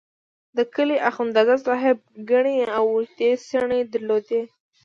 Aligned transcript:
د 0.57 0.59
کلي 0.75 0.97
اخندزاده 1.09 1.55
صاحب 1.65 1.97
ګڼې 2.31 2.57
او 2.77 2.83
اوږدې 2.93 3.29
څڼې 3.47 3.81
درلودې. 3.93 4.41